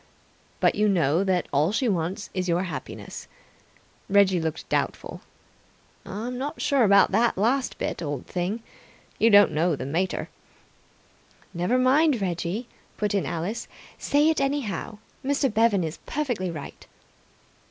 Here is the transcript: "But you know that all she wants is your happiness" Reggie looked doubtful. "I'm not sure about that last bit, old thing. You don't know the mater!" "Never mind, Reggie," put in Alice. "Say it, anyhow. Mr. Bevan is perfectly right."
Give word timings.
"But 0.61 0.73
you 0.73 0.89
know 0.89 1.23
that 1.23 1.47
all 1.53 1.71
she 1.71 1.87
wants 1.87 2.31
is 2.33 2.49
your 2.49 2.63
happiness" 2.63 3.27
Reggie 4.09 4.41
looked 4.41 4.67
doubtful. 4.67 5.21
"I'm 6.07 6.39
not 6.39 6.59
sure 6.59 6.83
about 6.83 7.11
that 7.11 7.37
last 7.37 7.77
bit, 7.77 8.01
old 8.01 8.25
thing. 8.25 8.63
You 9.19 9.29
don't 9.29 9.51
know 9.51 9.75
the 9.75 9.85
mater!" 9.85 10.29
"Never 11.53 11.77
mind, 11.77 12.19
Reggie," 12.19 12.67
put 12.97 13.13
in 13.13 13.27
Alice. 13.27 13.67
"Say 13.99 14.29
it, 14.29 14.41
anyhow. 14.41 14.97
Mr. 15.23 15.53
Bevan 15.53 15.83
is 15.83 15.99
perfectly 16.07 16.49
right." 16.49 16.87